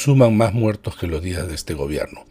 [0.00, 2.24] suman más muertos que los días de este gobierno.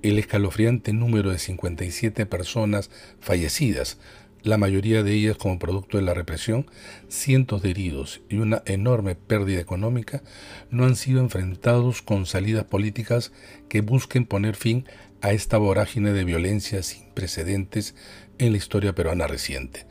[0.00, 3.98] El escalofriante número de 57 personas fallecidas,
[4.44, 6.70] la mayoría de ellas como producto de la represión,
[7.08, 10.22] cientos de heridos y una enorme pérdida económica,
[10.70, 13.32] no han sido enfrentados con salidas políticas
[13.68, 14.84] que busquen poner fin
[15.20, 17.96] a esta vorágine de violencia sin precedentes
[18.38, 19.84] en la historia peruana reciente.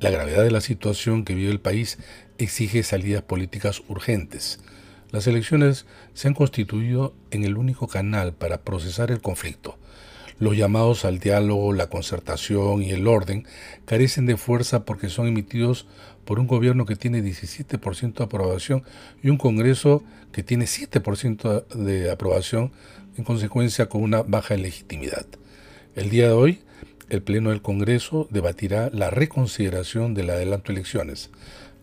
[0.00, 1.96] La gravedad de la situación que vive el país
[2.36, 4.60] exige salidas políticas urgentes.
[5.10, 9.78] Las elecciones se han constituido en el único canal para procesar el conflicto.
[10.38, 13.46] Los llamados al diálogo, la concertación y el orden
[13.86, 15.86] carecen de fuerza porque son emitidos
[16.24, 18.84] por un gobierno que tiene 17% de aprobación
[19.22, 22.70] y un Congreso que tiene 7% de aprobación,
[23.16, 25.26] en consecuencia con una baja legitimidad.
[25.96, 26.60] El día de hoy
[27.08, 31.30] el Pleno del Congreso debatirá la reconsideración del adelanto de elecciones.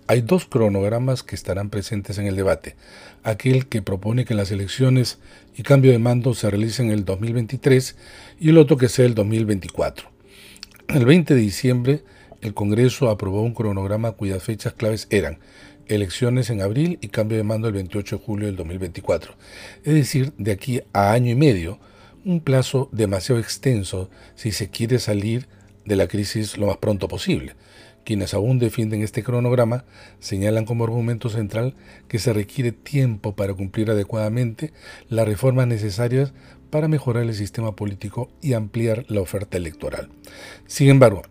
[0.08, 2.76] Hay dos cronogramas que estarán presentes en el debate.
[3.24, 5.18] Aquel que propone que las elecciones
[5.58, 7.96] y cambio de mando se realicen en el 2023
[8.40, 10.08] y el otro que sea el 2024.
[10.90, 12.04] El 20 de diciembre,
[12.42, 15.40] el Congreso aprobó un cronograma cuyas fechas claves eran
[15.88, 19.34] elecciones en abril y cambio de mando el 28 de julio del 2024.
[19.84, 21.80] Es decir, de aquí a año y medio,
[22.24, 25.48] un plazo demasiado extenso si se quiere salir
[25.84, 27.56] de la crisis lo más pronto posible.
[28.06, 29.84] Quienes aún defienden este cronograma
[30.20, 31.76] señalan como argumento central
[32.08, 34.72] que se requiere tiempo para cumplir adecuadamente
[35.10, 36.34] las reformas necesarias
[36.70, 40.10] para mejorar el sistema político y ampliar la oferta electoral.
[40.68, 41.24] Sin embargo,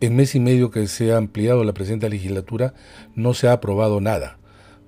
[0.00, 2.74] en mes y medio que se ha ampliado la presente legislatura
[3.14, 4.38] no se ha aprobado nada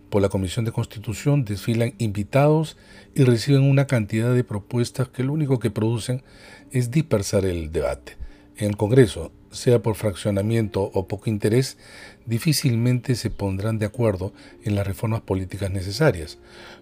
[0.09, 2.77] por la Comisión de Constitución desfilan invitados
[3.15, 6.23] y reciben una cantidad de propuestas que lo único que producen
[6.71, 8.17] es dispersar el debate.
[8.57, 11.79] En el Congreso, sea por fraccionamiento o poco interés,
[12.27, 14.33] difícilmente se pondrán de acuerdo
[14.65, 16.39] en las reformas políticas necesarias.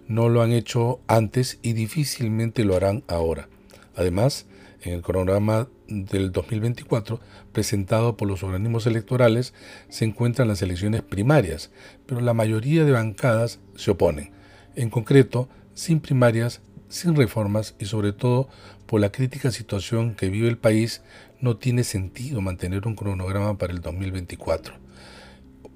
[0.07, 3.49] No lo han hecho antes y difícilmente lo harán ahora.
[3.95, 4.45] Además,
[4.81, 7.19] en el cronograma del 2024
[7.51, 9.53] presentado por los organismos electorales
[9.89, 11.71] se encuentran las elecciones primarias,
[12.05, 14.31] pero la mayoría de bancadas se oponen.
[14.75, 18.49] En concreto, sin primarias, sin reformas y sobre todo
[18.85, 21.01] por la crítica situación que vive el país,
[21.41, 24.75] no tiene sentido mantener un cronograma para el 2024.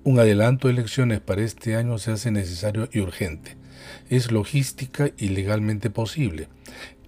[0.04, 3.58] Un adelanto de elecciones para este año se hace necesario y urgente.
[4.10, 6.48] Es logística y legalmente posible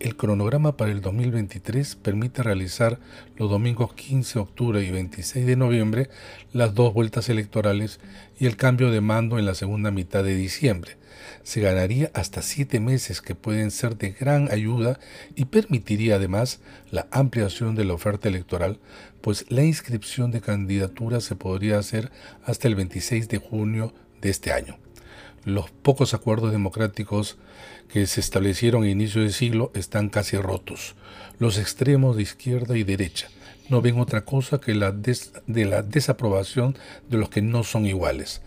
[0.03, 2.99] el cronograma para el 2023 permite realizar
[3.37, 6.09] los domingos 15 de octubre y 26 de noviembre
[6.51, 8.01] las dos vueltas electorales
[8.37, 10.97] y el cambio de mando en la segunda mitad de diciembre.
[11.43, 14.99] Se ganaría hasta siete meses que pueden ser de gran ayuda
[15.35, 16.59] y permitiría además
[16.91, 18.79] la ampliación de la oferta electoral,
[19.21, 22.11] pues la inscripción de candidaturas se podría hacer
[22.43, 24.77] hasta el 26 de junio de este año
[25.45, 27.37] los pocos acuerdos democráticos
[27.89, 30.95] que se establecieron a inicio del siglo están casi rotos.
[31.39, 33.29] Los extremos de izquierda y derecha
[33.69, 36.77] no ven otra cosa que la de la desaprobación
[37.09, 38.41] de los que no son iguales.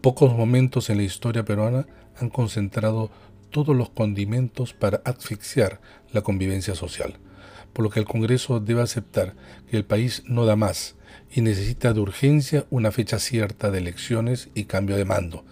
[0.00, 1.86] Pocos momentos en la historia peruana
[2.18, 3.10] han concentrado
[3.50, 5.80] todos los condimentos para asfixiar
[6.12, 7.14] la convivencia social,
[7.72, 9.34] por lo que el Congreso debe aceptar
[9.70, 10.94] que el país no da más
[11.32, 15.44] y necesita de urgencia una fecha cierta de elecciones y cambio de mando,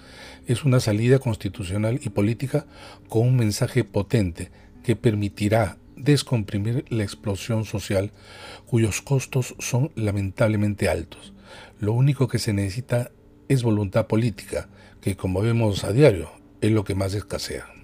[0.47, 2.67] es una salida constitucional y política
[3.09, 4.51] con un mensaje potente
[4.83, 8.13] que permitirá descomprimir la explosión social
[8.67, 11.33] cuyos costos son lamentablemente altos.
[11.81, 13.11] Lo único que se necesita
[13.49, 14.69] es voluntad política,
[15.01, 16.31] que como vemos a diario
[16.61, 17.78] es lo que más escasea.